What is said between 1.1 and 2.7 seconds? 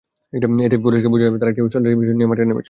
বোঝা যায়, তাঁরা একটি সন্ত্রাসী মিশন নিয়েই মাঠে নেমেছে।